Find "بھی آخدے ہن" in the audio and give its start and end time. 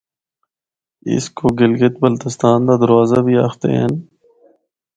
3.25-3.93